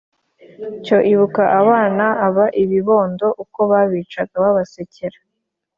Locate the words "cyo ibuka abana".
0.85-2.05